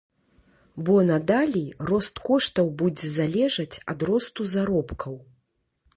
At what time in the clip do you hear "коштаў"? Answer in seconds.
2.31-2.73